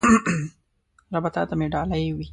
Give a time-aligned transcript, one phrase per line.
[1.13, 2.27] ربه تاته مې ډالۍ وی